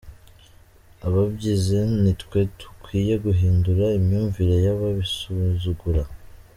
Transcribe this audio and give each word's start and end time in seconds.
Ababyize 1.07 1.79
ni 2.01 2.13
twe 2.21 2.39
dukwiye 2.59 3.13
guhindura 3.25 3.85
imyumvire 3.99 4.55
y’ababisuzugura. 4.65 6.03